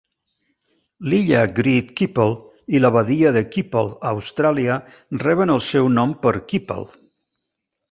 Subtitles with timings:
[1.11, 2.33] L'illa Great Keppel
[2.77, 4.81] i la badia de Keppel a Austràlia
[5.27, 6.91] reben el seu nom per Keppel.